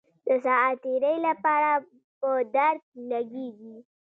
د 0.25 0.27
ساعت 0.45 0.75
تیرۍ 0.83 1.17
لپاره 1.27 1.69
په 2.19 2.29
درد 2.55 2.81
لګېږي. 3.11 3.75